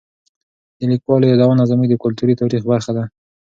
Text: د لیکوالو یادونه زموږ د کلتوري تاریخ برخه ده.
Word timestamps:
د 0.79 0.81
لیکوالو 0.91 1.29
یادونه 1.31 1.63
زموږ 1.71 1.87
د 1.89 1.95
کلتوري 2.03 2.33
تاریخ 2.41 2.61
برخه 2.71 2.91
ده. 2.97 3.03